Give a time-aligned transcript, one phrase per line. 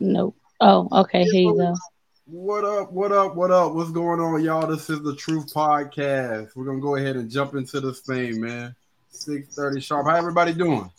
[0.00, 0.36] Nope.
[0.60, 1.24] Oh, okay.
[1.24, 1.74] Here you go.
[2.26, 2.92] What up?
[2.92, 3.34] What up?
[3.34, 3.72] What up?
[3.72, 4.66] What's going on, y'all?
[4.66, 6.50] This is the Truth Podcast.
[6.54, 8.74] We're gonna go ahead and jump into this thing, man.
[9.10, 10.06] Six thirty sharp.
[10.06, 10.90] How everybody doing?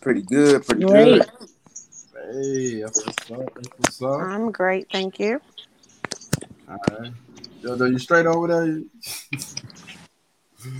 [0.00, 0.66] Pretty good.
[0.66, 1.22] Pretty Great.
[1.22, 1.30] good.
[2.32, 3.54] Hey, that's what's up.
[3.54, 4.20] That's what's up.
[4.20, 5.40] I'm great, thank you.
[6.68, 7.12] All right.
[7.62, 8.82] Yo, yo, you straight over there?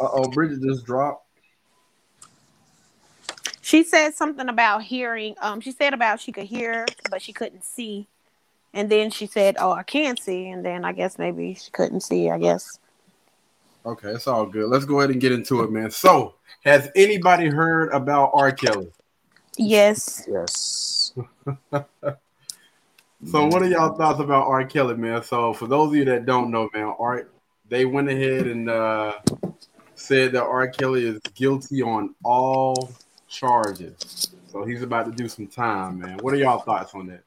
[0.00, 1.27] uh oh, Bridget just dropped.
[3.68, 5.34] She said something about hearing.
[5.42, 8.08] Um, she said about she could hear, but she couldn't see.
[8.72, 12.00] And then she said, "Oh, I can't see." And then I guess maybe she couldn't
[12.00, 12.30] see.
[12.30, 12.78] I guess.
[13.84, 14.70] Okay, it's all good.
[14.70, 15.90] Let's go ahead and get into it, man.
[15.90, 18.52] So, has anybody heard about R.
[18.52, 18.90] Kelly?
[19.58, 20.26] Yes.
[20.26, 21.12] Yes.
[23.26, 24.64] So, what are y'all thoughts about R.
[24.64, 25.24] Kelly, man?
[25.24, 27.26] So, for those of you that don't know, man, R.
[27.68, 29.14] they went ahead and uh,
[29.96, 30.68] said that R.
[30.68, 32.92] Kelly is guilty on all
[33.28, 34.30] charges.
[34.50, 36.18] So, he's about to do some time, man.
[36.18, 37.22] What are y'all thoughts on that?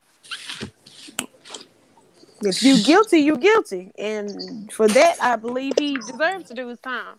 [2.43, 6.79] If you guilty, you guilty, and for that, I believe he deserves to do his
[6.79, 7.17] time.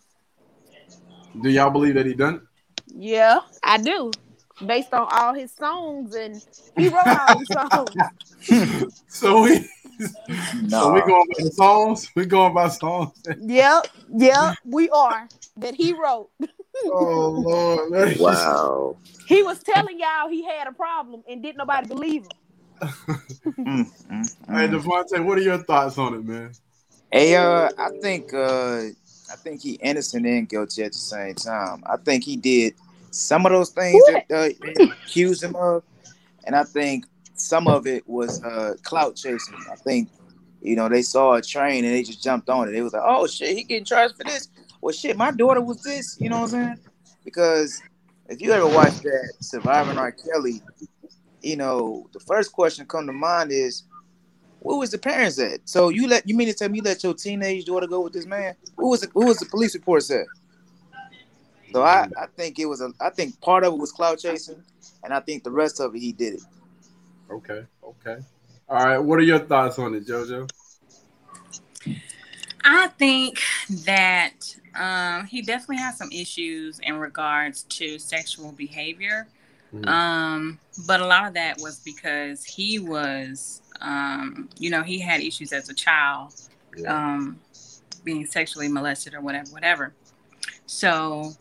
[1.41, 2.47] Do y'all believe that he done?
[2.87, 4.11] Yeah, I do.
[4.67, 6.45] Based on all his songs, and
[6.77, 7.49] he wrote all his
[8.51, 8.97] songs.
[9.07, 9.69] So we,
[10.69, 11.07] so we Nah.
[11.07, 12.11] going by the songs.
[12.15, 13.13] We going by songs.
[13.41, 13.87] Yep,
[14.17, 16.31] yep, we are that he wrote.
[16.87, 18.17] oh Lord, man.
[18.19, 18.97] Wow.
[19.27, 22.31] He was telling y'all he had a problem, and didn't nobody believe him.
[23.63, 24.73] Mm, mm, Hey, mm.
[24.73, 26.53] Devontae, what are your thoughts on it, man?
[27.13, 28.81] Hey, uh, I think uh,
[29.31, 31.83] I think he innocent and guilty at the same time.
[31.87, 32.75] I think he did
[33.11, 35.85] some of those things that uh, they accused him of,
[36.45, 37.07] and I think
[37.43, 39.57] some of it was uh, clout chasing.
[39.71, 40.09] I think
[40.61, 42.73] you know they saw a train and they just jumped on it.
[42.73, 44.49] They was like, "Oh shit, he getting charged for this."
[44.81, 46.17] Well, shit, my daughter was this.
[46.21, 46.79] You know what I'm saying?
[47.25, 47.83] Because
[48.29, 50.13] if you ever watch that Surviving R.
[50.13, 50.63] Kelly,
[51.43, 53.85] you know the first question come to mind is,
[54.61, 55.69] where was the parents at?
[55.69, 58.13] So you let you mean to tell me you let your teenage daughter go with
[58.13, 58.55] this man?
[58.77, 60.27] Who was the, who was the police report said?
[61.73, 64.63] So I, I think it was a I think part of it was clout chasing,
[65.03, 66.43] and I think the rest of it he did it.
[67.31, 68.19] Okay, okay.
[68.69, 70.51] All right, what are your thoughts on it, JoJo?
[72.65, 73.41] I think
[73.85, 79.27] that um, he definitely has some issues in regards to sexual behavior.
[79.75, 79.89] Mhm.
[79.89, 85.21] Um, but a lot of that was because he was, um, you know, he had
[85.21, 86.35] issues as a child,
[86.77, 86.95] Yeah.
[86.95, 87.41] um,
[88.05, 89.93] being sexually molested or whatever, whatever.
[90.67, 91.33] So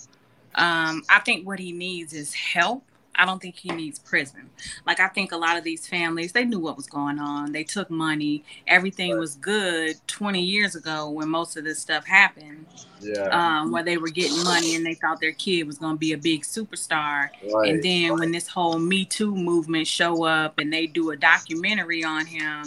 [0.56, 2.84] um, I think what he needs is help.
[3.16, 4.50] I don't think he needs prison.
[4.86, 7.52] Like I think a lot of these families, they knew what was going on.
[7.52, 8.44] They took money.
[8.68, 12.66] Everything was good 20 years ago when most of this stuff happened,
[13.02, 13.28] yeah.
[13.32, 16.14] um, where they were getting money and they thought their kid was going to be
[16.14, 17.30] a big superstar.
[17.54, 17.70] right.
[17.70, 22.04] And then when this whole Me Too movement show up and they do a documentary
[22.04, 22.66] on him,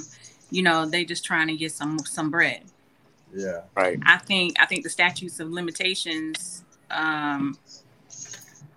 [0.50, 2.62] you know, they just trying to get some some bread.
[3.34, 3.62] yeah.
[3.74, 3.98] Right.
[4.04, 6.64] I think I think the statutes of limitations.
[6.90, 7.58] Um,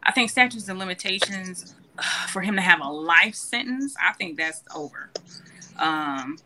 [0.07, 1.75] I think statutes and limitations
[2.29, 3.95] for him to have a life sentence.
[4.03, 5.11] I think that's over.
[5.77, 6.37] Um,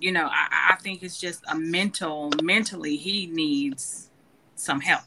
[0.00, 2.32] you know, I, I think it's just a mental.
[2.42, 4.10] Mentally, he needs
[4.56, 5.02] some help.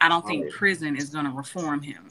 [0.00, 2.08] I don't think prison is going to reform him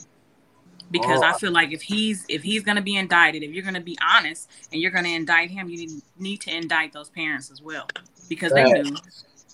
[0.92, 1.24] because Oh.
[1.24, 3.82] I feel like if he's if he's going to be indicted, if you're going to
[3.82, 7.52] be honest and you're going to indict him, you need, need to indict those parents
[7.52, 7.88] as well
[8.30, 8.90] because they Facts.
[8.90, 8.98] knew.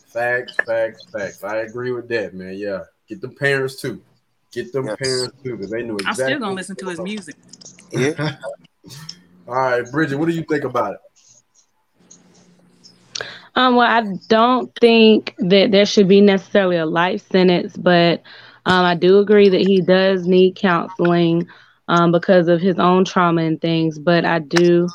[0.07, 1.43] Facts, facts, facts.
[1.43, 2.55] I agree with that, man.
[2.55, 2.83] Yeah.
[3.07, 4.01] Get the parents too.
[4.51, 4.97] Get them Yes.
[4.99, 6.09] parents too, because they knew exactly.
[6.09, 7.35] I'm still gonna listen to his music.
[7.91, 8.35] Yeah.
[9.47, 10.99] All right, Bridget, what do you think about it?
[13.55, 18.21] Um, well, I don't think that there should be necessarily a life sentence, but
[18.65, 21.47] um, I do agree that he does need counseling
[21.87, 23.99] um, because of his own trauma and things.
[23.99, 24.87] But I do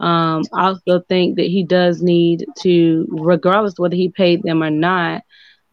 [0.00, 5.22] um, also think that he does need to, regardless whether he paid them or not,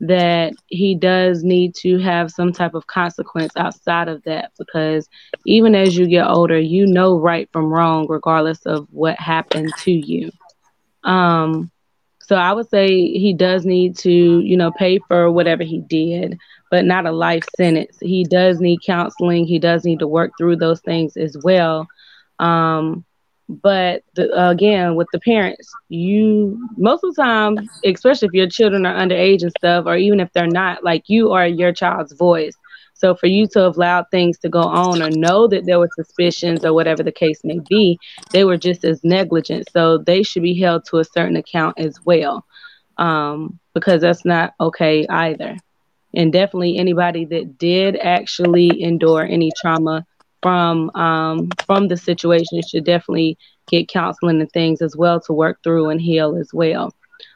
[0.02, 5.08] that he does need to have some type of consequence outside of that because
[5.46, 9.91] even as you get older, you know right from wrong, regardless of what happened to
[9.91, 10.32] you.
[11.03, 11.72] Um,
[12.22, 14.11] so I would say he does need to,
[14.41, 16.38] you know, pay for whatever he did,
[16.70, 17.97] but not a life sentence.
[18.02, 19.46] He does need counseling.
[19.47, 21.88] He does need to work through those things as well.
[22.40, 23.05] Um,
[23.49, 28.85] but the, again, with the parents, you most of the time, especially if your children
[28.85, 32.53] are underage and stuff, or even if they're not, like you are your child's voice.
[32.94, 35.90] So for you to have allowed things to go on or know that there were
[35.96, 37.99] suspicions or whatever the case may be,
[38.32, 39.70] they were just as negligent.
[39.72, 42.44] So they should be held to a certain account as well,
[42.97, 45.58] um, because that's not okay either.
[46.16, 50.03] And definitely anybody that did actually endure any trauma
[50.41, 53.37] from um, from the situation should definitely
[53.67, 56.93] get counseling and things as well to work through and heal as well.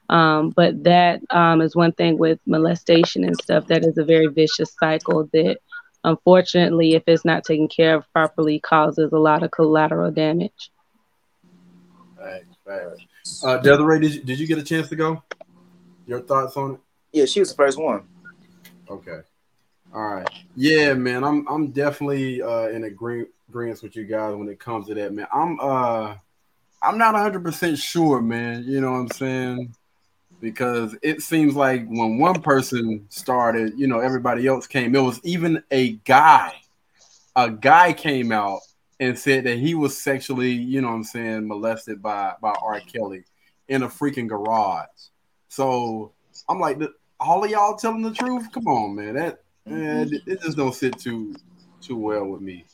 [0.09, 3.68] Um, but that um, is one thing with molestation and stuff.
[3.68, 5.59] That is a very vicious cycle that,
[6.03, 10.71] unfortunately, if it's not taken care of properly, causes a lot of collateral damage.
[12.19, 12.81] Right, right.
[13.44, 15.24] Uh, Desiree, did you, did you get a chance to go?
[16.06, 16.80] Your thoughts on it?
[17.13, 18.03] Yeah, she was the first one.
[18.89, 19.21] Okay.
[19.94, 20.30] All right.
[20.56, 21.24] Yeah, man.
[21.24, 25.14] I'm I'm definitely uh in agree- agreement with you guys when it comes to that,
[25.14, 25.28] man.
[25.34, 26.16] I'm uh
[26.84, 28.64] I'm not 100% sure, man.
[28.64, 29.76] You know what I'm saying?
[30.40, 34.96] Because it seems like when one person started, you know, everybody else came.
[34.96, 36.54] It was even a guy.
[37.36, 38.62] A guy came out
[39.00, 42.80] and said that he was sexually, you know what I'm saying, molested by by R.
[42.80, 43.26] Kelly
[43.68, 44.88] in a freaking garage.
[45.50, 46.14] So
[46.50, 46.80] I'm like,
[47.20, 48.52] all of y'all telling the truth?
[48.52, 49.16] Come on, man.
[49.16, 51.36] That man, it, just don't sit too
[51.81, 52.66] too well with me.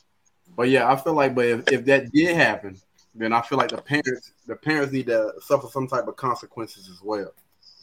[0.56, 2.76] But yeah, I feel like, but if, if that did happen,
[3.14, 6.88] then I feel like the parents the parents need to suffer some type of consequences
[6.88, 7.32] as well.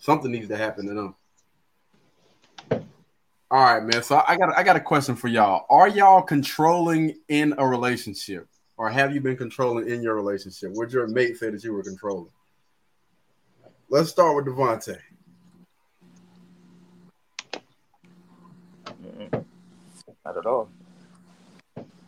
[0.02, 1.16] Something needs to happen to them.
[3.52, 4.04] All right, man.
[4.04, 5.66] So I got I got a question for y'all.
[5.70, 8.48] Are y'all controlling in a relationship,
[8.78, 10.72] or have you been controlling in your relationship?
[10.74, 12.32] Would your mate say that you were controlling?
[13.88, 14.98] Let's start with Devontae.
[20.26, 20.70] Not at all.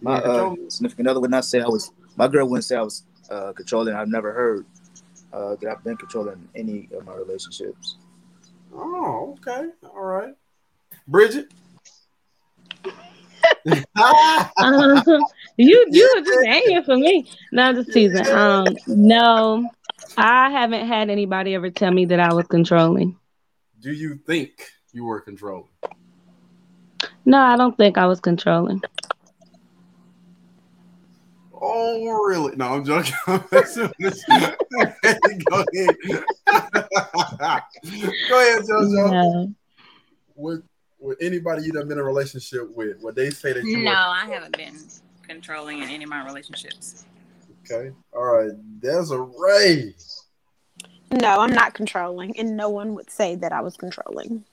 [0.01, 1.91] My uh, significant other would not say I was.
[2.15, 3.95] My girl wouldn't say I was uh, controlling.
[3.95, 4.65] I've never heard
[5.33, 7.97] uh, that I've been controlling any of my relationships.
[8.73, 10.33] Oh, okay, all right.
[11.07, 11.53] Bridget.
[12.85, 12.91] uh,
[15.57, 17.29] you you were just hanging for me.
[17.51, 18.27] No, just teasing.
[18.27, 19.69] Um, no,
[20.17, 23.15] I haven't had anybody ever tell me that I was controlling.
[23.79, 25.69] Do you think you were controlling?
[27.27, 28.81] No, I don't think I was controlling.
[31.59, 32.55] Oh, really?
[32.55, 33.13] No, I'm joking.
[33.27, 33.49] Go ahead.
[38.29, 39.11] Go ahead, JoJo.
[39.11, 39.53] No.
[40.37, 40.63] With,
[40.99, 43.91] with anybody you done been in a relationship with, would they say that you No,
[43.91, 44.77] were- I haven't been
[45.27, 47.03] controlling in any of my relationships.
[47.69, 47.91] Okay.
[48.15, 48.51] All right.
[48.79, 49.95] Desiree.
[51.11, 54.45] No, I'm not controlling, and no one would say that I was controlling.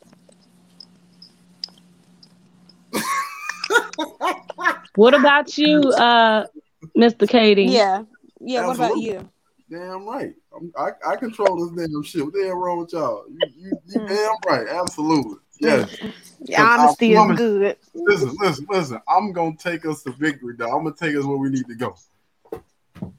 [4.97, 6.47] What about you, uh,
[6.97, 7.29] Mr.
[7.29, 7.65] Katie?
[7.65, 8.05] Yeah,
[8.41, 8.67] yeah.
[8.67, 9.29] What about you?
[9.71, 10.35] Damn right.
[10.55, 12.25] I'm, I, I control this damn shit.
[12.25, 13.25] What the hell wrong with y'all?
[13.29, 14.07] You, you, you Hmm.
[14.07, 14.69] damn right.
[14.69, 15.37] Absolutely.
[15.61, 15.97] Yes.
[16.47, 17.77] Yeah, I honesty is good.
[17.95, 19.01] listen, listen, listen.
[19.09, 20.67] I'm gonna take us to victory, though.
[20.67, 21.97] I'm gonna take us where we need to go.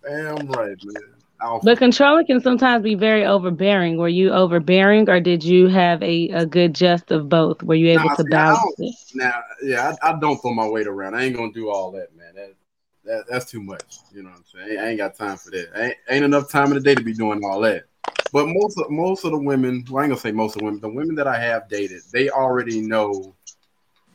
[0.04, 1.15] Damn right, man.
[1.42, 1.66] Alpha.
[1.66, 3.98] But controlling can sometimes be very overbearing.
[3.98, 7.62] Were you overbearing, or did you have a, a good just of both?
[7.64, 8.96] Were you able Nah, to see, balance it?
[9.16, 11.16] Now, yeah, I, I don't throw my weight around.
[11.16, 12.34] I ain't gonna do all that, man.
[12.36, 12.54] That,
[13.06, 14.00] that that's too much.
[14.14, 14.80] You know what I'm saying?
[14.80, 15.70] I ain't got time for that.
[15.76, 17.86] Ain't, ain't enough time in the day to be doing all that.
[18.32, 20.66] But most of most of the women, well, I ain't gonna say most of the
[20.66, 23.36] women, the women that I have dated, they already know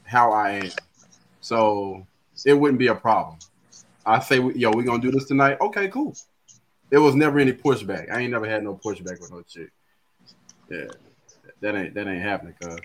[0.05, 0.71] how I am,
[1.41, 2.07] so
[2.45, 3.39] it wouldn't be a problem.
[4.05, 5.59] I say, yo, we gonna do this tonight?
[5.61, 6.17] Okay, cool.
[6.91, 8.11] There was never any pushback.
[8.13, 9.71] I ain't never had no pushback with no chick.
[10.69, 10.87] Yeah,
[11.61, 12.79] that ain't that ain't happening, cuz.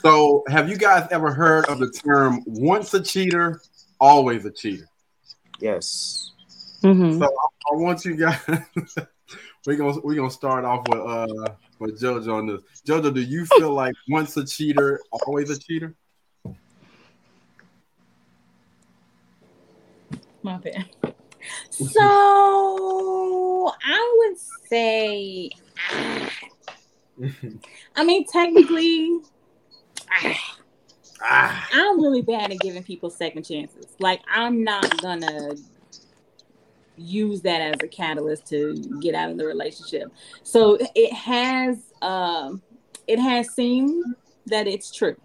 [0.00, 3.60] So, have you guys ever heard of the term "once a cheater,
[4.00, 4.88] always a cheater"?
[5.60, 6.32] Yes.
[6.82, 8.40] hmm So, I, I want you guys.
[9.66, 12.62] we're gonna we're gonna start off with uh with JoJo on this.
[12.86, 15.94] JoJo, do you feel like once a cheater, always a cheater?
[20.42, 20.86] My bad.
[21.70, 21.98] So
[23.84, 24.38] I would
[24.68, 25.50] say,
[25.90, 26.30] ah,
[27.96, 29.20] I mean, technically,
[30.12, 30.56] ah,
[31.22, 33.86] ah, I'm really bad at giving people second chances.
[33.98, 35.54] Like, I'm not gonna
[36.96, 40.12] use that as a catalyst to get out of the relationship.
[40.42, 42.62] So it has, um,
[43.06, 45.16] it has seemed that it's true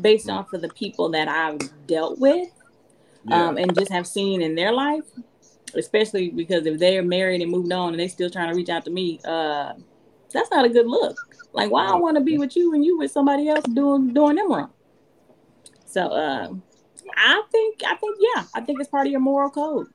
[0.00, 2.48] based off of the people that I've dealt with
[3.28, 3.48] yeah.
[3.48, 5.04] um, and just have seen in their life,
[5.74, 8.84] especially because if they're married and moved on and they still trying to reach out
[8.84, 9.72] to me, uh,
[10.32, 11.16] that's not a good look.
[11.52, 14.36] Like, why I want to be with you and you with somebody else doing doing
[14.36, 14.70] them wrong.
[15.84, 16.62] So, um,
[17.16, 19.88] I think, I think, yeah, I think it's part of your moral code.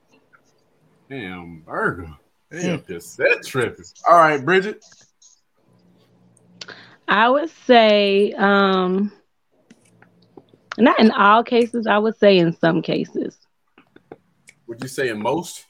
[1.10, 2.14] Damn burger.
[2.50, 3.84] Damn, just set tripping.
[4.08, 4.84] All right, Bridget.
[7.08, 9.12] I would say, um,
[10.78, 11.86] not in all cases.
[11.86, 13.36] I would say in some cases.
[14.66, 15.64] Would you say in most?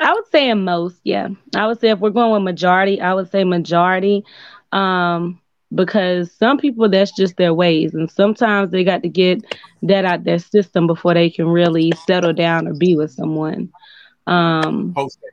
[0.00, 1.28] I would say in most, yeah.
[1.54, 4.24] I would say if we're going with majority, I would say majority.
[4.72, 5.40] Um,
[5.74, 9.44] because some people that's just their ways, and sometimes they got to get
[9.82, 13.70] that out their system before they can really settle down or be with someone.
[14.26, 15.30] Um, Whole stage.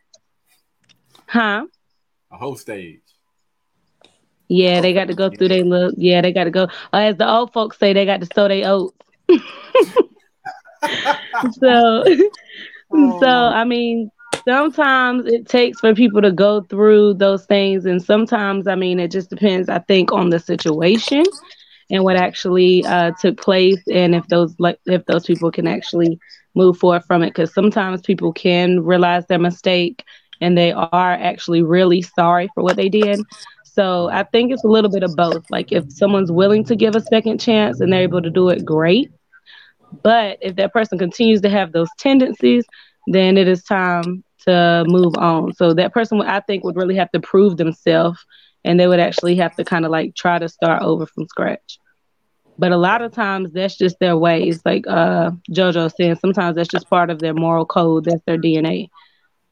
[1.28, 1.66] huh?
[2.32, 3.02] A whole stage.
[4.50, 5.96] Yeah, they got to go through their look.
[5.98, 6.64] Yeah, they got to go.
[6.94, 8.96] Uh, as the old folks say, they got to sow their oats.
[11.60, 12.04] so,
[12.92, 14.12] so I mean,
[14.48, 19.12] sometimes it takes for people to go through those things, and sometimes, I mean, it
[19.12, 19.70] just depends.
[19.70, 21.24] I think on the situation
[21.90, 26.20] and what actually uh, took place, and if those like if those people can actually
[26.56, 27.30] move forward from it.
[27.30, 30.04] Because sometimes people can realize their mistake
[30.42, 33.20] and they are actually really sorry for what they did.
[33.64, 35.44] So I think it's a little bit of both.
[35.52, 38.66] Like if someone's willing to give a second chance and they're able to do it,
[38.66, 39.12] great.
[40.04, 42.66] But if that person continues to have those tendencies,
[43.08, 45.54] then it is time to move on.
[45.54, 48.26] So that person, I think, would really have to prove themselves
[48.66, 51.80] and they would actually have to kind of like try to start over from scratch.
[52.60, 54.62] But a lot of times that's just their ways.
[54.66, 58.90] Like uh, JoJo saying, sometimes that's just part of their moral code, that's their DNA.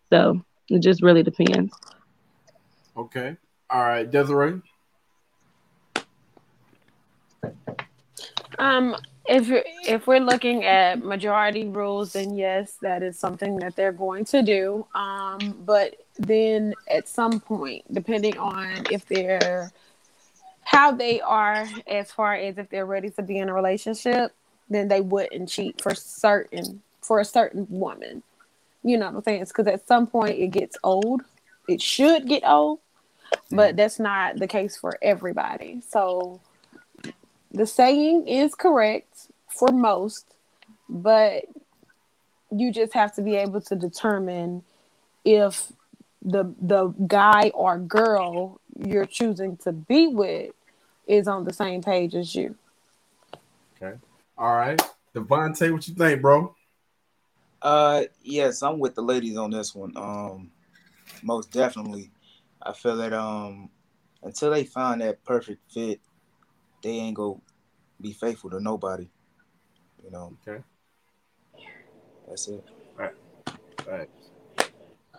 [0.10, 1.74] So it just really depends.
[2.98, 3.38] Okay.
[3.70, 4.62] All right, Desiree.
[8.58, 8.96] Um,
[9.27, 13.91] if you're, if we're looking at majority rules, then yes, that is something that they're
[13.91, 14.86] going to do.
[14.94, 19.72] Um, but then at some point, depending on if they're
[20.63, 24.34] how they are as far as if they're ready to be in a relationship,
[24.70, 28.24] then they wouldn't cheat for certain for a certain woman.
[28.84, 29.41] You know what I'm saying?
[29.41, 31.22] It's because at some point it gets old.
[31.67, 32.79] It should get old,
[33.51, 35.82] but that's not the case for everybody.
[35.88, 36.39] So
[37.56, 40.26] the saying is correct for most,
[40.90, 41.46] but
[42.52, 44.64] you just have to be able to determine
[45.24, 45.72] if
[46.22, 50.52] the the guy or girl you're choosing to be with
[51.08, 52.56] is on the same page as you.
[53.82, 53.98] Okay.
[54.38, 54.82] All right.
[55.14, 56.54] Devontae, what you think, bro?
[57.62, 59.94] Uh, yes, I'm with the ladies on this one.
[59.96, 60.52] Um,
[61.24, 62.12] most definitely,
[62.62, 63.70] I feel that um,
[64.24, 66.02] until they find that perfect fit,
[66.86, 67.34] they ain't gonna
[68.00, 69.08] be faithful to nobody.
[70.04, 70.38] You know.
[70.48, 70.63] Okay.
[72.27, 72.63] That's it.
[72.96, 73.12] Right.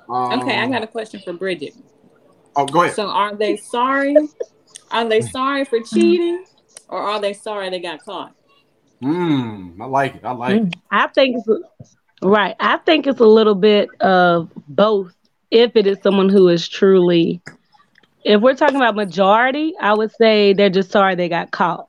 [0.08, 1.74] Okay, I Um, got a question for Bridget.
[2.54, 2.94] Oh, go ahead.
[2.94, 4.28] So, are they sorry?
[4.92, 6.44] Are they sorry for cheating,
[6.88, 8.32] or are they sorry they got caught?
[9.02, 10.24] Mm, I like it.
[10.24, 10.74] I like it.
[10.92, 12.54] I think it's a- right.
[12.60, 15.12] I think it's a little bit of both.
[15.50, 17.42] If it is someone who is truly,
[18.26, 21.88] if we're talking about majority, I would say they're just sorry they got caught.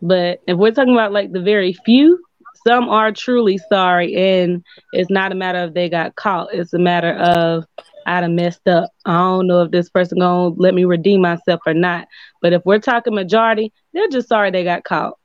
[0.00, 2.24] But if we're talking about like the very few,
[2.66, 6.48] some are truly sorry, and it's not a matter of they got caught.
[6.54, 7.66] It's a matter of
[8.06, 8.90] I'd have messed up.
[9.04, 12.08] I don't know if this person gonna let me redeem myself or not.
[12.40, 15.18] But if we're talking majority, they're just sorry they got caught.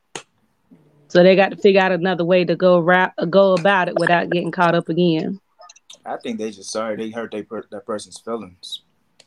[1.08, 4.32] So they got to figure out another way to go rap, go about it without
[4.32, 5.40] getting caught up again.
[6.06, 8.82] I think they just sorry they hurt they per- that person's feelings,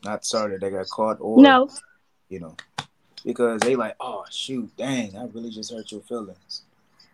[0.07, 1.69] not sorry that they got caught or No,
[2.29, 2.55] you know,
[3.25, 6.63] because they like, oh shoot, dang, I really just hurt your feelings,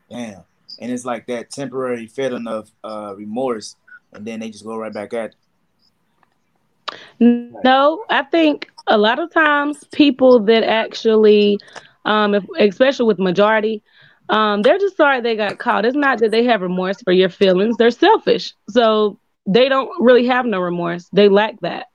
[0.10, 0.44] damn,
[0.80, 3.76] and it's like that temporary feeling of uh, remorse,
[4.14, 5.36] and then they just go right back at.
[7.20, 8.06] no.
[8.10, 11.60] I think a lot of times people that actually,
[12.06, 13.82] um, if, especially with majority,
[14.30, 15.86] um, they're just sorry they got caught.
[15.86, 17.78] It's not that they have remorse for your feelings.
[17.78, 21.10] They're selfish, so they don't really have no remorse.
[21.12, 21.88] They lack that.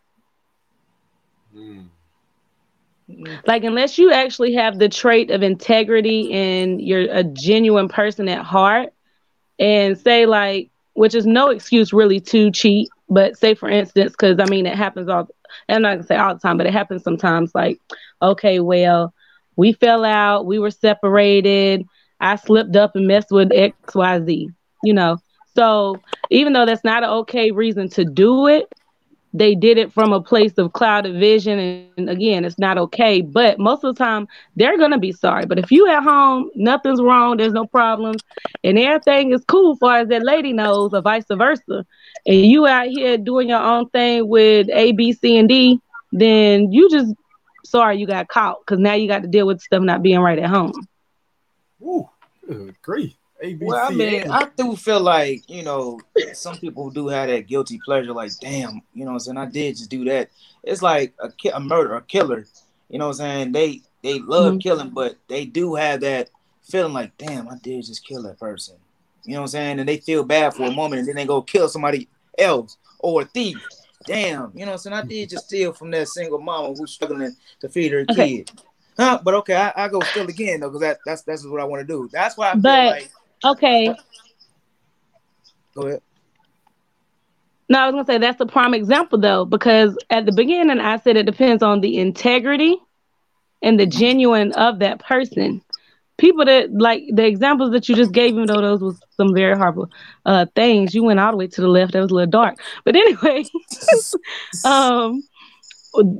[1.58, 1.88] Mm.
[3.46, 8.44] Like unless you actually have the trait of integrity and you're a genuine person at
[8.44, 8.92] heart,
[9.58, 14.38] and say like, which is no excuse really to cheat, but say for instance, because
[14.38, 15.28] I mean it happens all.
[15.68, 17.54] I'm not gonna say all the time, but it happens sometimes.
[17.54, 17.80] Like,
[18.22, 19.14] okay, well,
[19.56, 21.86] we fell out, we were separated.
[22.20, 24.50] I slipped up and messed with X, Y, Z.
[24.82, 25.18] You know,
[25.54, 28.72] so even though that's not an okay reason to do it,
[29.34, 31.58] they did it from a place of clouded vision
[31.96, 33.20] and, again it's not okay.
[33.20, 35.46] But most of the time they're gonna be sorry.
[35.46, 38.22] But if you at home nothing's wrong there's no problems
[38.64, 41.84] and everything is cool far as that lady knows or vice versa
[42.26, 45.80] and you out here doing your own thing with a b c and d
[46.12, 47.14] then you just
[47.64, 50.38] sorry you got caught because now you got to deal with stuff not being right
[50.38, 50.72] at home.
[51.82, 52.08] Ooh,
[52.82, 53.14] grief.
[53.44, 53.62] ABC.
[53.62, 56.00] Well, I mean, I do feel like you know
[56.32, 59.46] some people do have that guilty pleasure, like damn, you know, what I'm saying I
[59.46, 60.30] did just do that.
[60.64, 62.46] It's like a, ki- a murder, a killer.
[62.90, 64.62] You know, what I'm saying they they love Mhm.
[64.62, 66.30] killing, but they do have that
[66.62, 68.74] feeling like damn, I did just kill that person.
[69.24, 69.78] You know what I'm saying?
[69.80, 73.22] And they feel bad for a moment, and then they go kill somebody else or
[73.22, 73.58] a thief.
[74.06, 74.94] Damn, you know what I'm saying?
[74.96, 78.38] I did just steal from that single mama who's struggling to feed her Okay.
[78.38, 78.50] kid.
[78.96, 81.64] Huh, but okay, I, I go still again though, because that, that's that's what I
[81.64, 82.08] want to do.
[82.12, 83.10] That's why I feel But- like
[83.44, 83.94] Okay.
[85.74, 86.02] go ahead.
[87.68, 90.98] No, I was gonna say that's a prime example though, because at the beginning I
[90.98, 92.76] said it depends on the integrity
[93.62, 95.62] and the genuine of that person.
[96.18, 99.56] People that like the examples that you just gave, even though those was some very
[99.56, 99.90] horrible
[100.26, 101.92] uh things, you went all the way to the left.
[101.92, 102.58] That was a little dark.
[102.84, 103.44] But anyway,
[104.64, 105.22] um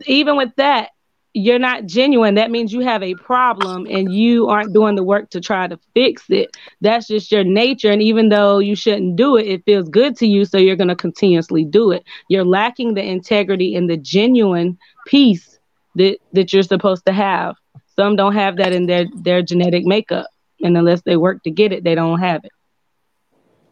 [0.07, 0.91] even with that,
[1.35, 2.35] you're not genuine.
[2.35, 5.79] That means you have a problem and you aren't doing the work to try to
[5.95, 6.57] fix it.
[6.81, 7.91] That's just your nature.
[7.91, 10.45] And even though you shouldn't do it, it feels good to you.
[10.45, 12.05] So you're going to continuously do it.
[12.29, 15.59] You're lacking the integrity and the genuine piece
[15.97, 17.57] that, that you're supposed to have.
[17.95, 20.27] Some don't have that in their, their genetic makeup.
[20.61, 22.53] And unless they work to get it, they don't have it.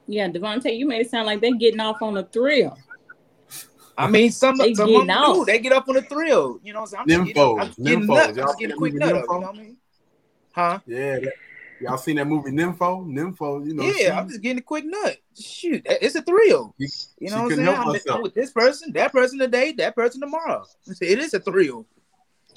[0.08, 2.78] Yeah, Devontae, you made it sound like they're getting off on a thrill.
[3.98, 5.44] I mean, some They some getting of them do.
[5.44, 6.60] They get up on the thrill.
[6.62, 7.20] You know, what I'm saying?
[7.20, 8.08] I'm just getting, I'm just getting, Nymphos.
[8.08, 9.22] nut, I'm Y'all getting a quick nut up.
[9.22, 9.76] You know what I mean?
[10.52, 10.78] Huh?
[10.86, 11.32] Yeah, that,
[11.80, 13.06] y'all seen that movie Nympho?
[13.06, 13.92] Nympho, you know.
[13.92, 15.16] she- yeah, I'm just getting a quick nut.
[15.38, 16.74] Shoot, it's a thrill.
[16.78, 17.68] You know what I'm saying?
[17.68, 18.22] I'm, herself.
[18.22, 20.64] With this person, that person today, that person tomorrow.
[21.00, 21.86] It is a thrill.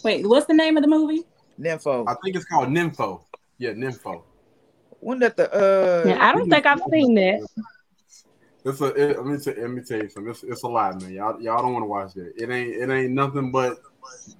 [0.03, 1.23] Wait, what's the name of the movie?
[1.59, 2.07] Nympho.
[2.07, 3.23] I think it's called Nympho.
[3.57, 4.23] Yeah, Nympho.
[5.01, 7.47] When that the uh Yeah, I don't think I've seen that.
[8.65, 8.85] It's a.
[8.87, 10.31] It, let me t- let me tell you something.
[10.31, 11.11] It's, it's a lot, man.
[11.11, 12.33] Y'all y'all don't want to watch that.
[12.35, 13.79] It ain't it ain't nothing but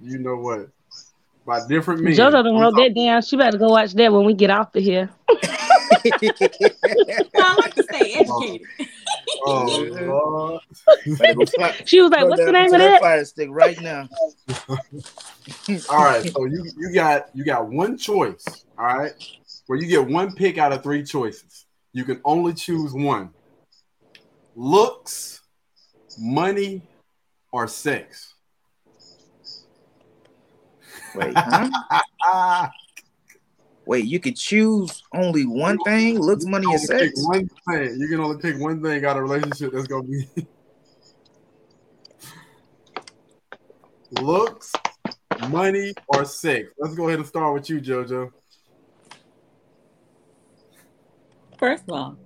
[0.02, 0.68] you know what
[1.46, 2.12] by different men.
[2.12, 3.22] JoJo done I'm wrote talking- that down.
[3.22, 5.08] She better go watch that when we get off of here.
[6.02, 8.66] I like to stay educated.
[9.44, 9.88] Oh,
[11.06, 11.18] Lord.
[11.18, 13.00] Better go She was like, what's the name of that?
[13.00, 14.08] fire stick right now.
[15.90, 18.44] All right, so you you got you got one choice.
[18.78, 19.12] All right,
[19.66, 21.66] where you get one pick out of three choices.
[21.92, 23.30] You can only choose one:
[24.54, 25.40] looks,
[26.18, 26.82] money,
[27.52, 28.34] or sex.
[31.14, 32.68] Wait, huh?
[33.86, 37.26] Wait, you could choose only one thing: looks, money, you and pick sex.
[37.26, 37.98] one thing.
[37.98, 40.28] You can only pick one thing out of a relationship that's gonna be
[44.20, 44.72] looks,
[45.48, 46.68] money, or sex.
[46.78, 48.30] Let's go ahead and start with you, JoJo.
[51.58, 52.16] First of all,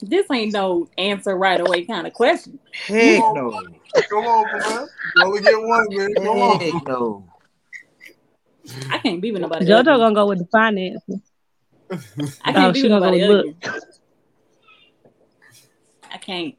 [0.00, 2.58] this ain't no answer right away kind of question.
[2.86, 3.50] Heck no.
[4.10, 4.88] Come on, man.
[5.14, 6.14] You only get one, man.
[6.14, 6.60] Come on.
[6.60, 7.24] Heck no.
[8.90, 9.66] I can't be with nobody.
[9.66, 9.96] JoJo ugly.
[9.98, 11.02] gonna go with the finance.
[12.44, 13.56] I Oh, can't be with gonna go nobody with ugly.
[16.12, 16.54] I can't.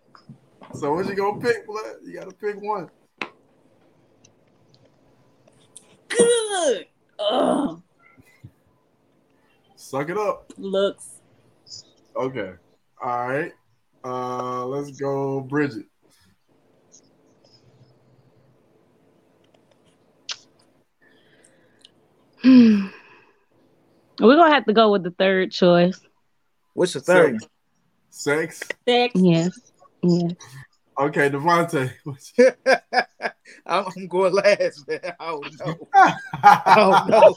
[0.74, 1.96] So what you gonna pick, blood?
[2.04, 2.90] You gotta pick one.
[6.10, 6.88] Good.
[7.20, 7.82] Ugh.
[9.76, 10.52] Suck it up.
[10.58, 11.22] Looks.
[12.16, 12.54] Okay.
[13.02, 13.54] All right.
[14.04, 15.86] Uh let's go, Bridget.
[22.44, 26.00] We're gonna have to go with the third choice.
[26.74, 27.40] What's the third?
[28.10, 28.60] Sex.
[28.88, 29.12] Sex.
[29.16, 29.60] Yes.
[30.02, 30.32] Yes.
[31.00, 31.92] Okay, Devontae.
[33.68, 35.00] I'm, I'm going last, man.
[35.20, 35.76] I don't know.
[35.76, 35.88] Go
[36.34, 37.36] I don't know.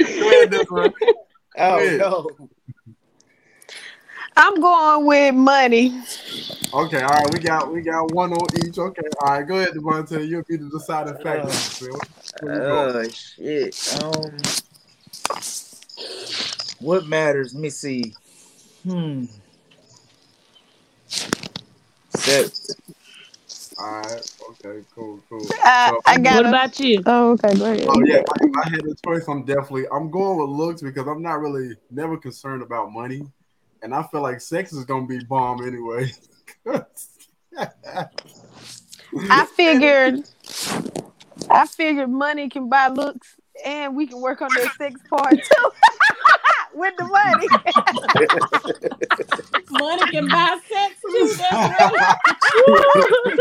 [0.00, 0.92] ahead, Desiree.
[1.56, 1.96] I don't Yeah.
[1.98, 2.36] know.
[4.36, 6.00] I'm going with money.
[6.74, 8.76] Okay, all right, we got we got one on each.
[8.78, 10.26] Okay, all right, go ahead, Devontae.
[10.28, 11.48] You'll be the deciding factor.
[11.48, 12.00] man.
[12.40, 12.96] Where you going?
[12.96, 13.98] Oh shit.
[14.02, 14.38] Um,
[16.80, 17.54] what matters?
[17.54, 18.14] Let me see.
[18.82, 19.24] Hmm.
[22.10, 22.76] Sex.
[23.78, 25.46] All right, okay, cool, cool.
[25.62, 27.02] I, So, I got What a- about you?
[27.06, 27.86] Oh, okay, go ahead.
[27.88, 29.28] Oh yeah, if I had a choice.
[29.28, 33.22] I'm definitely I'm going with looks because I'm not really never concerned about money,
[33.82, 36.12] and I feel like sex is gonna be bomb anyway.
[39.30, 40.28] I figured,
[41.50, 45.70] I figured money can buy looks, and we can work on that sex part too
[46.74, 47.48] with the money.
[49.70, 51.34] Money can buy sex too.
[51.38, 52.16] That's right.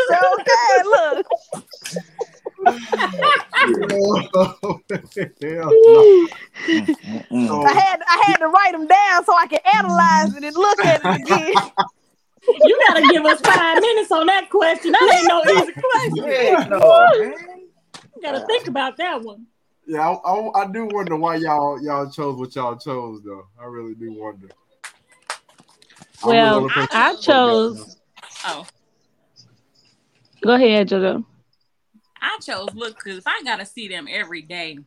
[0.09, 1.25] so okay, look.
[7.47, 10.79] I had I had to write them down so I could analyze it and look
[10.85, 11.53] at it again.
[12.63, 14.91] You gotta give us five minutes on that question.
[14.91, 16.27] That ain't no easy question.
[16.27, 17.11] Heck no.
[18.15, 19.47] You gotta think about that one.
[19.87, 23.47] Yeah, I, I, I do wonder why y'all y'all chose what y'all chose though.
[23.59, 24.49] I really do wonder.
[26.23, 27.97] I'm Well, the only person- I chose.
[28.45, 28.67] Oh,
[30.43, 31.25] Go ahead, JoJo.
[32.25, 34.79] I chose look because if I gotta see them every day,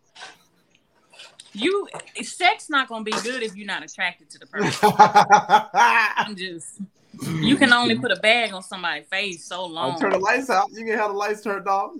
[1.52, 1.88] you
[2.22, 4.90] sex not gonna be good if you're not attracted to the person.
[5.74, 6.80] I'm just
[7.40, 9.84] you can only put a bag on somebody's face so long.
[9.84, 10.00] I'll long.
[10.00, 10.68] turn the lights out.
[10.72, 11.92] You can have the lights turned off.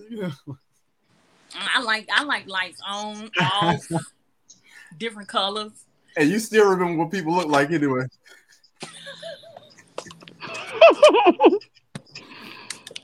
[1.54, 3.86] I like I like lights on, off,
[4.98, 5.72] different colors.
[6.16, 8.04] And you still remember what people look like anyway.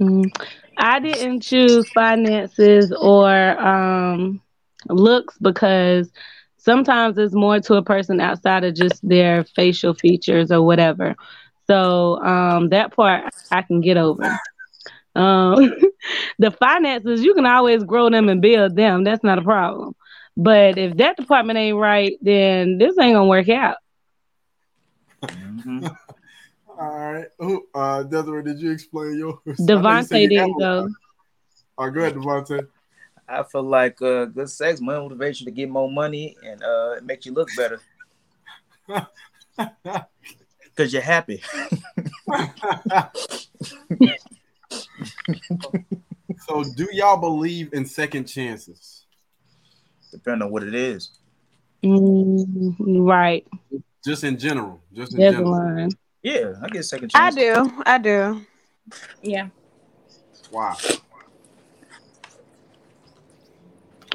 [0.01, 0.31] Mm,
[0.77, 3.29] I didn't choose finances or
[3.61, 4.41] um,
[4.89, 6.11] looks because
[6.57, 11.15] sometimes there's more to a person outside of just their facial features or whatever.
[11.67, 14.39] So um, that part I can get over.
[15.15, 15.73] Um,
[16.39, 19.05] the finances, you can always grow them and build them.
[19.05, 19.95] That's not a problem.
[20.37, 23.77] But if that department ain't right, then this ain't gonna work out.
[25.31, 25.97] Mhm.
[26.79, 27.27] All right.
[27.39, 29.37] Who uh Desiree, did you explain yours?
[29.47, 30.83] I know said Devontae you didn't got go.
[30.83, 30.95] one.
[31.79, 32.67] Oh, go ahead, Devontae.
[33.29, 37.05] I feel like uh, good sex motivates you to get more money and uh, it
[37.05, 37.81] makes you look better
[40.77, 41.43] because you're happy.
[46.47, 49.07] so do y'all believe in second chances?
[50.11, 51.13] Depending on what it is.
[51.83, 53.47] Mm, right.
[54.05, 54.83] Just in general.
[54.93, 55.89] Just in There's a general.
[56.25, 56.35] Line.
[56.35, 57.83] Yeah, I get a second I do.
[57.87, 58.41] I do.
[59.23, 59.49] Yeah.
[60.51, 60.77] Wow.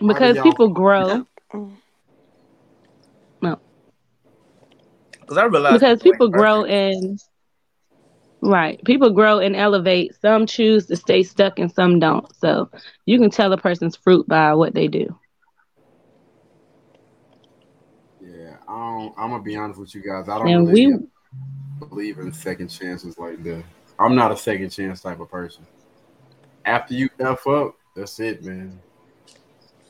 [0.02, 1.26] Because people grow.
[3.42, 3.60] No.
[5.12, 7.20] Because I realize Because ain't people grow and
[8.42, 8.84] right.
[8.86, 10.16] People grow and elevate.
[10.22, 12.26] Some choose to stay stuck and some don't.
[12.38, 12.70] So
[13.06, 15.20] you can tell a person's fruit by what they do.
[18.22, 20.30] Yeah, I don't, I'm gonna be honest with you guys.
[20.30, 21.08] I don't And really we
[21.88, 23.64] believe in second chances like that.
[23.98, 25.66] I'm not a second chance type of person.
[26.66, 28.80] After you f up, that's it, man.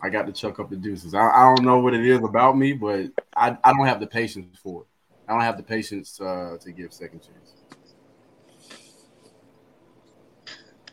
[0.01, 1.13] I got to chuck up the deuces.
[1.13, 4.07] I, I don't know what it is about me, but I, I don't have the
[4.07, 4.87] patience for it.
[5.27, 7.53] I don't have the patience uh, to give second chance.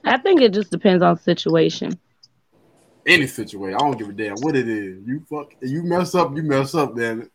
[0.04, 1.98] I think it just depends on situation.
[3.06, 5.06] Any situation, I don't give a damn what it is.
[5.06, 7.30] You fuck, you mess up, you mess up, damn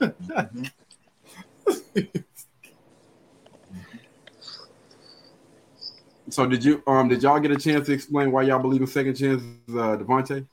[0.00, 0.12] it.
[6.30, 8.86] so did you um did y'all get a chance to explain why y'all believe in
[8.86, 10.46] second chances, uh, Devontae?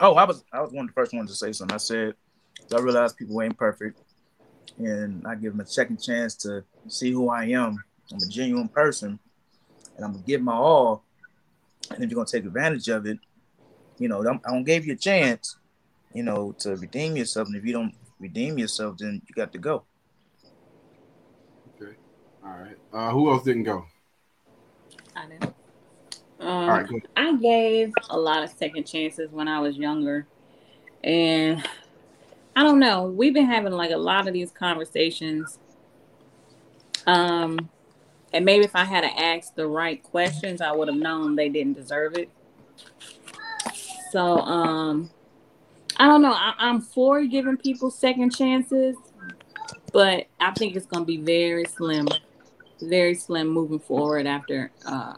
[0.00, 1.74] Oh, I was I was one of the first ones to say something.
[1.74, 2.14] I said
[2.72, 3.98] I realize people ain't perfect,
[4.78, 7.82] and I give them a second chance to see who I am.
[8.12, 9.18] I'm a genuine person,
[9.96, 11.04] and I'm gonna give my all.
[11.90, 13.18] And if you're gonna take advantage of it,
[13.98, 15.56] you know, I'm, I don't give you a chance,
[16.14, 17.48] you know, to redeem yourself.
[17.48, 19.84] And if you don't redeem yourself, then you got to go.
[22.44, 22.76] All right.
[22.92, 23.86] Uh, who else didn't go?
[25.14, 25.54] I didn't.
[26.40, 26.88] Um, All right.
[27.16, 30.26] I gave a lot of second chances when I was younger.
[31.04, 31.66] And
[32.56, 35.58] I don't know, we've been having like a lot of these conversations.
[37.06, 37.70] Um
[38.32, 41.74] and maybe if I had asked the right questions, I would have known they didn't
[41.74, 42.28] deserve it.
[44.12, 45.10] So um
[45.96, 46.32] I don't know.
[46.32, 48.96] I, I'm for giving people second chances,
[49.92, 52.06] but I think it's gonna be very slim,
[52.82, 55.14] very slim moving forward after uh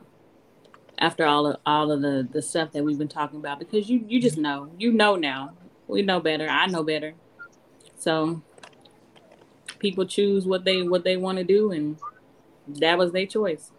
[0.98, 4.04] after all of all of the the stuff that we've been talking about because you
[4.08, 5.52] you just know you know now
[5.88, 7.14] we know better i know better
[7.98, 8.42] so
[9.78, 11.96] people choose what they what they want to do and
[12.66, 13.70] that was their choice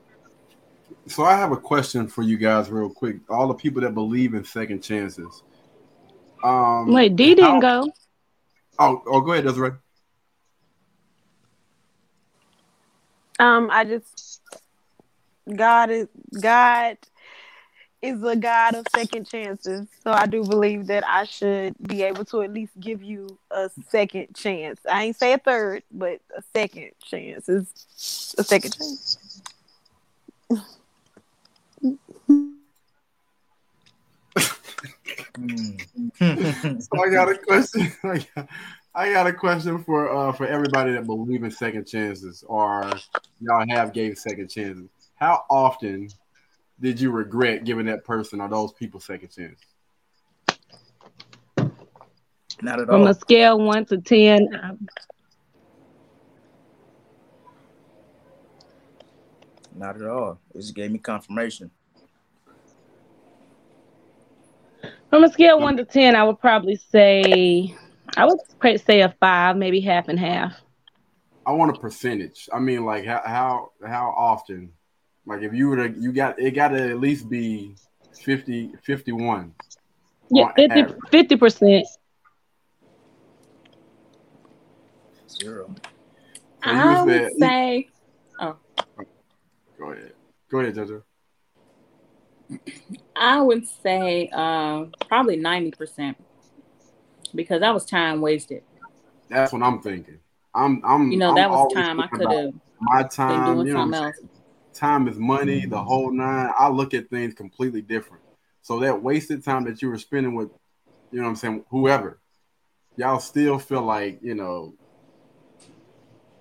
[1.08, 3.18] So I have a question for you guys, real quick.
[3.30, 5.44] All the people that believe in second chances.
[6.44, 7.92] Um, Wait, D didn't how- go.
[8.80, 9.72] Oh, oh, go ahead, Desiree.
[13.40, 14.42] Um, I just
[15.56, 16.08] God is
[16.40, 16.98] God
[18.02, 19.88] is a God of second chances.
[20.04, 23.70] So I do believe that I should be able to at least give you a
[23.90, 24.80] second chance.
[24.90, 29.42] I ain't say a third, but a second chance is a second chance.
[36.20, 37.92] So I got a question.
[38.96, 42.92] I got, a question for uh for everybody that believe in second chances or
[43.42, 44.88] y'all have gave second chances.
[45.16, 46.10] How often
[46.80, 49.60] did you regret giving that person or those people second chance?
[52.62, 53.00] Not at all.
[53.00, 54.88] From a scale one to ten, um,
[59.76, 60.40] Not at all.
[60.54, 61.72] It just gave me confirmation.
[65.10, 67.76] from a scale one to ten, I would probably say
[68.16, 70.56] I would say a five, maybe half and half.
[71.46, 72.48] I want a percentage.
[72.54, 74.72] I mean, like how how how often?
[75.26, 77.76] Like if you were to you got it got to at least be
[78.24, 79.54] 50 51.
[80.30, 81.40] Yeah, On 50 average.
[81.40, 81.86] percent.
[85.30, 85.74] Zero.
[86.64, 87.88] So you i said- would say
[88.40, 88.56] oh
[89.80, 90.14] Go ahead.
[90.50, 91.02] Go ahead, Jojo.
[93.16, 96.18] I would say uh, probably ninety percent
[97.36, 98.64] because that was time wasted.
[99.30, 100.20] That's what I'm thinking.
[100.54, 103.56] I'm, I'm, You know, I'm that was time I could have my been time.
[103.56, 104.20] doing You know, something else.
[104.74, 106.52] time is money, the whole nine.
[106.58, 108.24] I look at things completely different.
[108.62, 110.50] So that wasted time that you were spending with,
[111.12, 112.20] you know what I'm saying, whoever,
[112.96, 114.74] y'all still feel like, you know,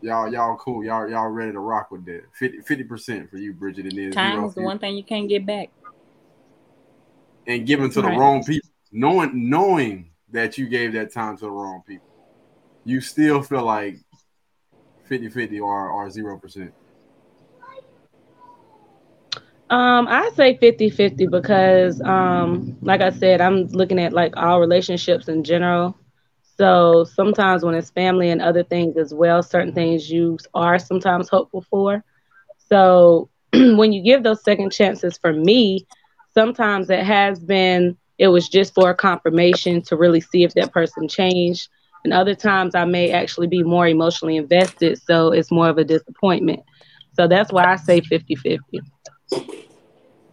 [0.02, 0.84] y'all y'all cool.
[0.84, 2.22] Y'all y'all ready to rock with that.
[2.38, 5.46] 50 percent for you, Bridget, and then Time is the one thing you can't get
[5.46, 5.70] back.
[7.46, 11.50] and giving to the wrong people, knowing knowing that you gave that time to the
[11.50, 12.08] wrong people.
[12.84, 13.98] You still feel like
[15.08, 16.72] 50-50 or or zero percent.
[19.70, 25.28] Um, I say 50-50 because um, like I said, I'm looking at like all relationships
[25.28, 25.96] in general.
[26.58, 31.28] So sometimes when it's family and other things as well, certain things you are sometimes
[31.30, 32.04] hopeful for.
[32.68, 35.86] So when you give those second chances for me,
[36.34, 40.72] sometimes it has been it was just for a confirmation to really see if that
[40.72, 41.68] person changed.
[42.04, 45.82] And other times I may actually be more emotionally invested, so it's more of a
[45.82, 46.60] disappointment.
[47.14, 48.60] So that's why I say 50-50.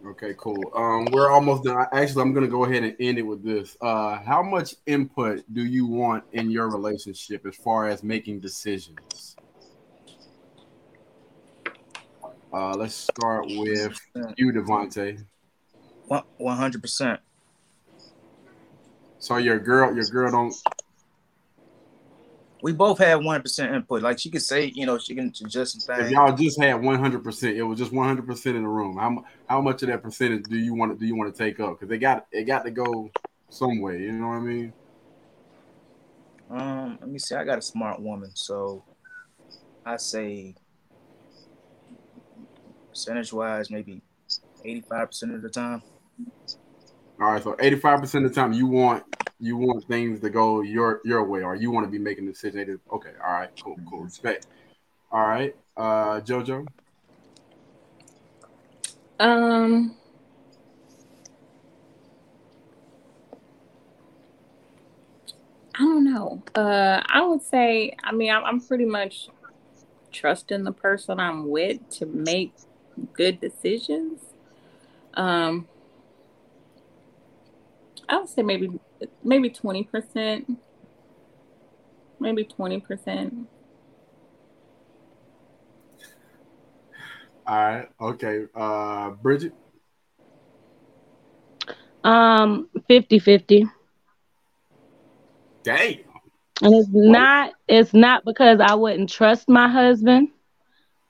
[0.06, 0.70] Okay, cool.
[0.72, 1.84] Um, we're almost done.
[1.92, 3.76] Actually, I'm gonna go ahead and end it with this.
[3.80, 9.34] Uh, how much input do you want in your relationship as far as making decisions?
[12.52, 13.98] Uh, let's start with
[14.36, 15.24] you, Devontae.
[16.06, 17.20] One hundred percent.
[19.20, 20.54] So your girl, your girl don't.
[22.62, 24.02] We both had one percent input.
[24.02, 27.24] Like she could say, you know, she can suggest some If y'all just had 100,
[27.24, 28.96] percent it was just 100 percent in the room.
[28.96, 31.60] How how much of that percentage do you want to do you want to take
[31.60, 31.78] up?
[31.78, 33.10] Because they got it got to go
[33.50, 34.00] some way.
[34.00, 34.72] You know what I mean?
[36.50, 37.34] Um, let me see.
[37.34, 38.82] I got a smart woman, so
[39.84, 40.54] I say
[42.88, 44.00] percentage wise, maybe
[44.64, 45.82] eighty-five percent of the time.
[47.20, 49.04] All right, so 85 percent of the time you want
[49.38, 52.80] you want things to go your your way, or you want to be making decisions.
[52.90, 54.46] Okay, all right, cool, cool, respect.
[55.12, 56.66] All right, uh, JoJo.
[59.18, 59.94] Um,
[65.74, 66.42] I don't know.
[66.54, 69.28] Uh, I would say, I mean, I'm, I'm pretty much
[70.10, 72.54] trusting the person I'm with to make
[73.12, 74.20] good decisions.
[75.14, 75.68] Um,
[78.10, 78.68] I would say maybe
[79.22, 80.58] maybe twenty percent,
[82.18, 83.46] maybe twenty percent.
[87.46, 89.52] All right, okay, uh, Bridget.
[92.04, 93.70] Um, 50-50.
[95.62, 95.98] Damn.
[96.62, 100.28] And it's not it's not because I wouldn't trust my husband.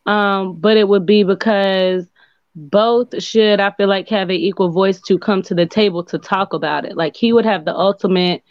[0.07, 2.10] Um, but it would be because
[2.55, 6.19] both should I feel like have an equal voice to come to the table to
[6.19, 6.97] talk about it.
[6.97, 8.43] Like he would have the ultimate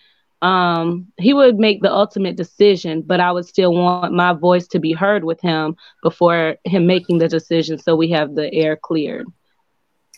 [0.41, 4.79] um he would make the ultimate decision, but I would still want my voice to
[4.79, 9.27] be heard with him before him making the decision so we have the air cleared.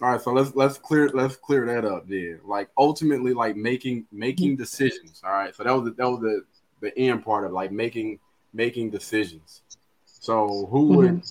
[0.02, 2.40] All right, so let's let's clear let's clear that up then.
[2.44, 5.22] Like ultimately, like making making decisions.
[5.24, 6.44] All right, so that was the, that was the
[6.82, 8.20] the end part of like making
[8.54, 9.62] making decisions.
[10.06, 11.24] So who would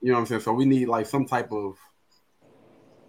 [0.00, 0.40] you know what I'm saying?
[0.42, 1.76] So we need like some type of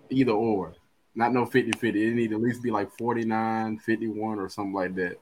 [0.09, 0.75] either or,
[1.15, 2.07] not no 50 50.
[2.07, 5.17] It need to at least be like 49, 51 or something like that.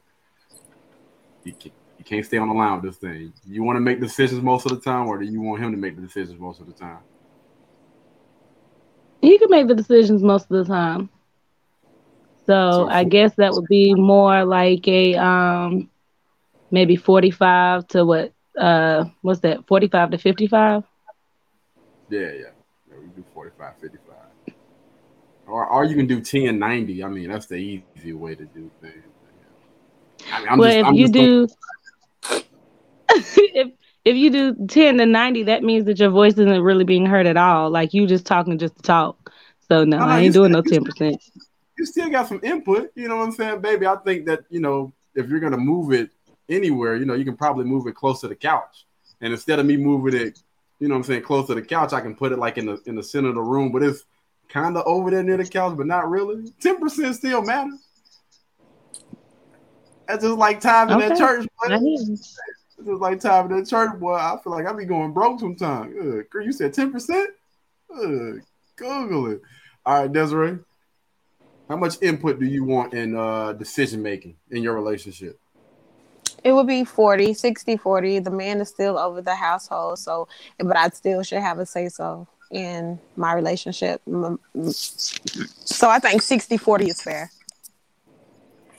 [1.43, 3.33] You can't, you can't stay on the line with this thing.
[3.47, 5.77] You want to make decisions most of the time, or do you want him to
[5.77, 6.99] make the decisions most of the time?
[9.21, 11.09] He can make the decisions most of the time.
[12.45, 15.89] So, So I guess that would be more like a um
[16.71, 20.83] maybe 45 to what uh what's that 45 to 55
[22.09, 22.27] Yeah, yeah.
[22.89, 24.04] yeah we do 45, 55.
[25.55, 27.03] Or, or you can do 10, 90.
[27.03, 28.93] I mean, that's the easy way to do things.
[30.29, 31.47] I mean, I'm well just- if I'm you do
[33.09, 33.71] if
[34.03, 37.25] if you do 10 to 90 that means that your voice isn't really being heard
[37.27, 39.31] at all like you just talking just to talk
[39.69, 41.17] so no, No, no, i ain't doing no 10%
[41.77, 42.91] you still got some input.
[42.95, 43.85] You know what I'm saying, baby?
[43.85, 46.09] I think that you know if you're gonna move it
[46.49, 48.85] anywhere, you know, you can probably move it close to the couch.
[49.21, 50.39] And instead of me moving it,
[50.79, 52.65] you know what I'm saying, close to the couch, I can put it like in
[52.65, 54.03] the in the center of the room, but it's
[54.55, 56.49] kind of over there near the couch, but not really.
[56.61, 57.85] Ten percent still matters.
[60.07, 61.45] That's just like time in that church.
[61.45, 61.75] boy.
[61.75, 62.13] I hear you.
[62.13, 62.37] It's
[62.77, 64.13] just like time in that church, boy.
[64.13, 65.93] I feel like I be going broke sometimes.
[65.99, 67.31] Ugh, girl, you said ten percent?
[67.89, 69.41] Google it.
[69.85, 70.59] All right, Desiree.
[71.67, 75.37] How much input do you want in uh, decision making in your relationship?
[76.43, 78.19] It would be 40, 60, 40.
[78.19, 80.27] The man is still over the household, so
[80.59, 84.01] but I still should have a say so in my relationship.
[85.65, 87.31] So I think 60, 40 is fair.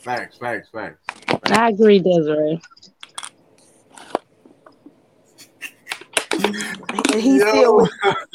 [0.01, 0.99] Facts, facts, facts.
[1.45, 2.61] I agree, Desiree.
[7.13, 7.49] And he Yo.
[7.49, 7.89] still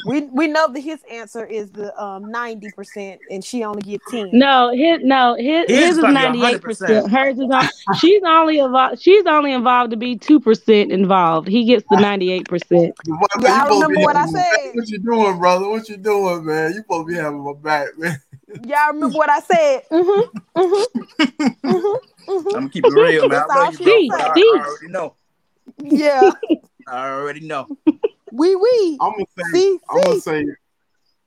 [0.04, 4.00] we we know that his answer is the um ninety percent and she only get
[4.06, 4.30] ten.
[4.32, 6.62] No, his no his His his is ninety eight 100%.
[6.62, 7.10] percent.
[7.10, 9.00] Hers is on, she's only involved.
[9.00, 11.48] She's only involved to be two percent involved.
[11.48, 12.94] He gets the ninety eight percent.
[13.06, 14.74] What- Yeah, I you supposed remember what I having my said.
[14.74, 15.68] What you doing, brother?
[15.68, 16.70] What you doing, man?
[16.72, 18.20] You supposed to be having my back, man.
[18.66, 19.82] Y'all remember what I said?
[19.92, 20.22] Mm-hmm.
[21.64, 21.76] Mm-hmm.
[22.30, 22.48] Mm-hmm.
[22.48, 23.42] I'm gonna keep it real, man.
[23.50, 24.18] I all love you, she bro.
[24.18, 24.24] I.
[24.26, 25.14] I already know.
[25.78, 26.30] Yeah.
[26.86, 27.68] I already know.
[28.32, 28.98] Wee wee.
[29.00, 30.20] I'm gonna say, See, I'm gonna see.
[30.20, 30.46] say,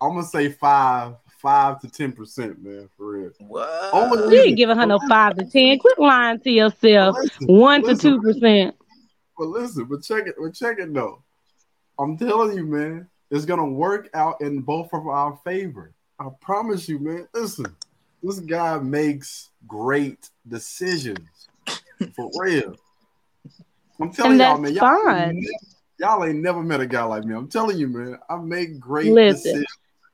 [0.02, 3.32] I'm gonna say five, five to ten percent, man, for real.
[3.40, 3.94] What?
[3.94, 5.78] Only You ain't giving her no five to ten.
[5.78, 7.16] Quit lying to yourself.
[7.16, 8.76] Listen, One to two percent.
[9.38, 11.24] But listen, but check it, but check it though.
[12.00, 15.94] I'm telling you, man, it's gonna work out in both of our favor.
[16.20, 17.28] I promise you, man.
[17.34, 17.76] Listen,
[18.24, 21.50] this guy makes great decisions
[22.16, 22.76] for real.
[24.02, 25.58] I'm telling And y'all, man, y'all, ain't ne-
[26.00, 27.36] y'all ain't never met a guy like me.
[27.36, 29.52] I'm telling you, man, I make great Listen.
[29.52, 29.68] decisions.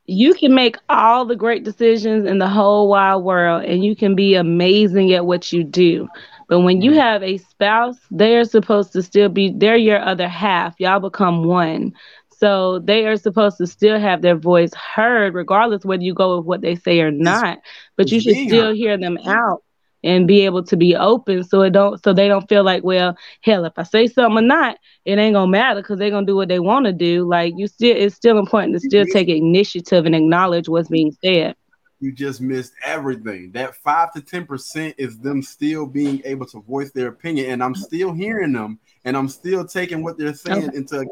[0.06, 4.16] You can make all the great decisions in the whole wide world, and you can
[4.16, 6.10] be amazing at what you do.
[6.48, 6.96] But when you Mhm.
[6.96, 9.52] have a spouse, they're supposed to still be.
[9.56, 10.76] They're your other half.
[10.80, 11.94] Y'all become one.
[12.30, 16.46] So they are supposed to still have their voice heard, regardless whether you go with
[16.46, 17.60] what they say or not.
[17.98, 19.64] But you should still hear them out
[20.04, 23.16] and be able to be open, so it don't, so they don't feel like, well,
[23.42, 26.36] hell, if I say something or not, it ain't gonna matter because they're gonna do
[26.36, 27.28] what they want to do.
[27.28, 31.56] Like you still, it's still important to still take initiative and acknowledge what's being said.
[32.00, 33.52] you just missed everything.
[33.52, 37.64] That five to ten percent is them still being able to voice their opinion, and
[37.64, 40.78] I'm still hearing them, and I'm still taking what they're saying Okay.
[40.78, 41.06] into.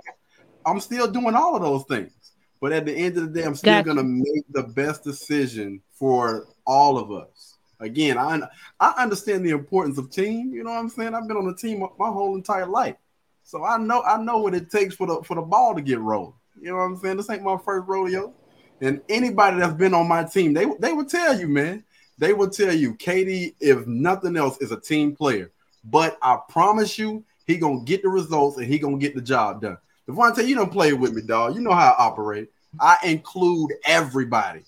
[0.65, 3.55] I'm still doing all of those things, but at the end of the day, I'm
[3.55, 3.83] still Gotcha.
[3.83, 7.58] gonna make the best decision for all of us.
[7.79, 8.41] Again, I
[8.79, 10.53] I understand the importance of team.
[10.53, 11.15] You know what I'm saying?
[11.15, 12.95] I've been on a team my whole entire life,
[13.43, 15.99] so I know I know what it takes for the for the ball to get
[15.99, 16.33] rolled.
[16.59, 17.17] You know what I'm saying?
[17.17, 18.33] This ain't my first rodeo.
[18.81, 21.83] And anybody that's been on my team, they they would tell you, man.
[22.17, 25.51] They would tell you, KD, if nothing else, is a team player.
[25.85, 29.61] But I promise you, he gonna get the results and he gonna get the job
[29.61, 29.77] done.
[30.07, 31.55] Devontae, you don't play with me, dog.
[31.55, 32.49] You know how I operate.
[32.79, 34.59] I include everybody.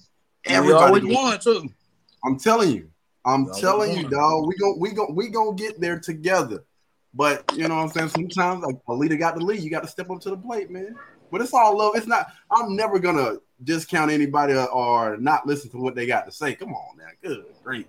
[0.48, 0.86] We Everybody.
[0.86, 1.70] always won too.
[2.24, 2.91] I'm telling you.
[3.26, 4.12] I'm We always telling you, won.
[4.12, 4.48] dog.
[4.48, 6.64] We go, we go, we gonna get there together.
[7.14, 8.10] But you know what I'm saying?
[8.10, 9.62] Sometimes like a leader got to lead.
[9.62, 10.96] You got to step up to the plate, man.
[11.32, 11.96] But it's all love.
[11.96, 12.28] It's not.
[12.50, 16.56] I'm never gonna discount anybody or, or not listen to what they got to say.
[16.56, 17.08] Come on now.
[17.22, 17.88] Good, great.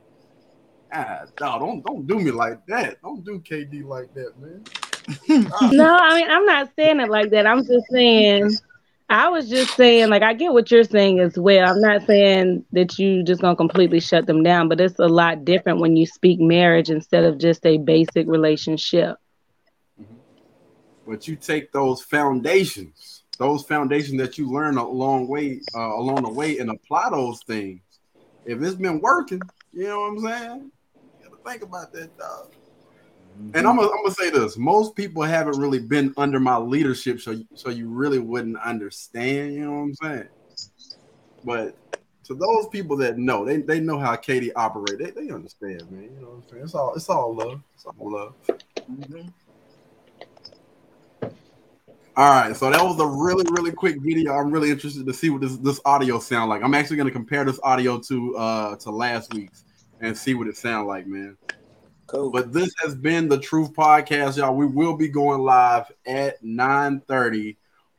[0.93, 3.01] Ah, dog, don't don't do me like that.
[3.03, 4.65] Don't do KD like that, man.
[5.73, 7.47] No, I mean I'm not saying it like that.
[7.47, 8.57] I'm just saying
[9.13, 11.69] I was just saying like I get what you're saying as well.
[11.69, 15.45] I'm not saying that you just gonna completely shut them down, but it's a lot
[15.45, 19.19] different when you speak marriage instead of just a basic relationship.
[21.07, 26.23] But you take those foundations, those foundations that you learn a long way uh, along
[26.23, 27.83] the way, and apply those things.
[28.47, 29.43] If it's been working,
[29.75, 30.71] you know what I'm saying.
[31.21, 32.55] You gotta think about that, dog.
[33.55, 37.21] And I'm gonna, I'm gonna say this: most people haven't really been under my leadership,
[37.21, 39.55] so so you really wouldn't understand.
[39.55, 40.29] You know what I'm saying?
[41.45, 41.77] But
[42.25, 44.99] to those people that know, they, they know how KD operate.
[44.99, 46.05] They, they understand, man.
[46.05, 46.63] You know what I'm saying?
[46.65, 47.61] It's all it's all love.
[47.75, 48.35] It's all love.
[48.91, 49.33] Mhm.
[52.15, 54.35] All right, so that was a really, really quick video.
[54.35, 56.63] I'm really interested to see what this, this audio sound like.
[56.63, 59.65] I'm actually gonna compare this audio to uh to last week's
[60.01, 61.37] and see what it sound like, man.
[62.13, 62.31] Cool.
[62.31, 64.55] But this has been the Truth Podcast, y'all.
[64.55, 67.57] We will be going live at 9:30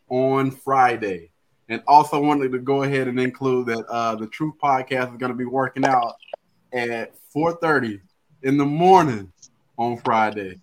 [0.08, 1.32] on Friday.
[1.68, 5.34] And also wanted to go ahead and include that uh the Truth Podcast is gonna
[5.34, 6.14] be working out
[6.72, 8.02] at 4:30
[8.44, 9.34] in the morning
[9.80, 10.60] on Friday.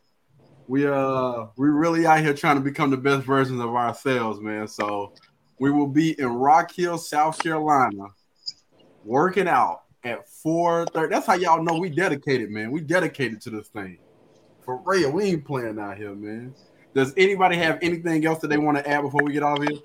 [0.68, 4.68] We uh we really out here trying to become the best versions of ourselves, man.
[4.68, 5.12] So
[5.58, 8.04] we will be in Rock Hill, South Carolina,
[9.04, 11.10] working out at 4:30.
[11.10, 12.70] That's how y'all know we dedicated, man.
[12.70, 13.98] We dedicated to this thing.
[14.64, 16.54] For real, we ain't playing out here, man.
[16.94, 19.78] Does anybody have anything else that they want to add before we get off here?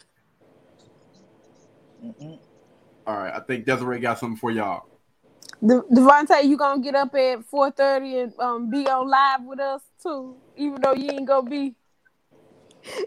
[2.04, 2.40] Mhm.
[3.08, 4.88] All right, I think Desiree got something for y'all.
[5.66, 9.60] De- Devontae, you gonna get up at four thirty and um be on live with
[9.60, 11.76] us too, even though you ain't gonna be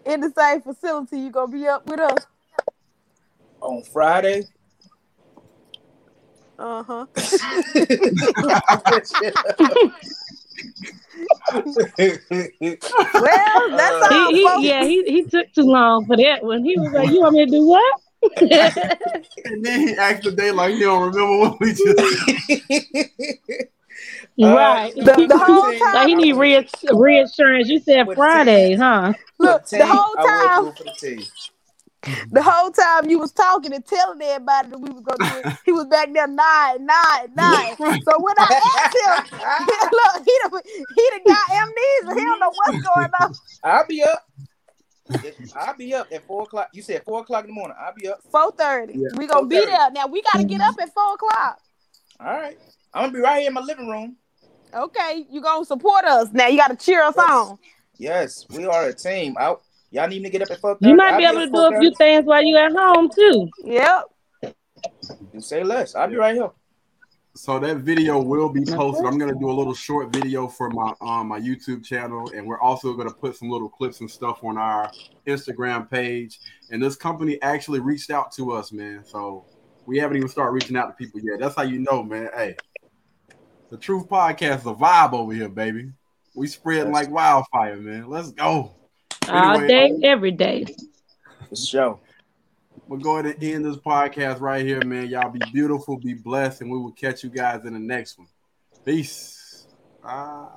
[0.04, 1.20] in the same facility.
[1.20, 2.26] You gonna be up with us.
[3.60, 4.44] On Friday.
[6.58, 7.06] Uh huh.
[13.14, 14.62] Well, that's all, He, folks.
[14.62, 16.64] he, yeah, he, he took too long for that one.
[16.64, 18.00] He was like, "You want me to do what?"
[19.44, 21.84] And then he asked the day like he don't remember what we just.
[24.38, 24.92] right.
[24.96, 27.68] The, the whole like he need reass- reassurance.
[27.68, 29.12] You said Friday, huh?
[29.38, 30.84] look, Team, the whole time, do it for
[32.30, 35.46] the whole time you was talking and telling everybody that we was gonna do it,
[35.64, 37.76] he was back there nine, nine, nine.
[37.76, 39.24] So when I asked him,
[39.92, 42.20] look, he done, he done got amnesia.
[42.20, 43.34] He don't know what's going on.
[43.64, 44.24] I'll be up.
[45.56, 46.68] I'll be up at four o'clock.
[46.72, 47.76] You said four o'clock in the morning.
[47.80, 48.20] I'll be up.
[48.30, 48.94] Four thirty.
[48.94, 49.08] Yeah.
[49.16, 49.66] We gonna be 4:30.
[49.66, 49.90] there.
[49.90, 51.60] Now we gotta get up at four o'clock.
[52.20, 52.58] All right.
[52.94, 54.16] I'm gonna be right here in my living room.
[54.74, 56.28] Okay, you gonna support us.
[56.32, 57.30] Now you gotta cheer us Yes.
[57.30, 57.58] on.
[57.96, 59.36] Yes, we are a team.
[59.38, 59.62] Out.
[59.90, 60.76] Y'all need me to get up at four.
[60.80, 63.48] You might be able to do a few things while you at home too.
[63.64, 64.04] Yep.
[65.32, 65.94] You say less.
[65.94, 66.50] I'll be right here.
[67.34, 69.06] So that video will be posted.
[69.06, 72.60] I'm gonna do a little short video for my um my YouTube channel, and we're
[72.60, 74.90] also gonna put some little clips and stuff on our
[75.26, 76.40] Instagram page.
[76.70, 79.04] And this company actually reached out to us, man.
[79.04, 79.46] So
[79.86, 81.38] we haven't even started reaching out to people yet.
[81.38, 82.28] That's how you know, man.
[82.34, 82.56] Hey,
[83.70, 85.92] the Truth Podcast is a vibe over here, baby.
[86.34, 88.10] We spreading like wildfire, man.
[88.10, 88.77] Let's go.
[89.28, 90.66] All Anyway, day, every day.
[91.48, 92.00] For sure.
[92.86, 95.08] We're going to end this podcast right here, man.
[95.08, 98.28] Y'all be beautiful, be blessed, and we will catch you guys in the next one.
[98.84, 99.66] Peace.
[100.02, 100.48] Ah.